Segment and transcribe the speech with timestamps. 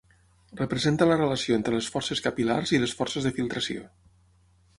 [0.61, 3.87] Representa la relació entre les forces capil·lars i les forces de filtració.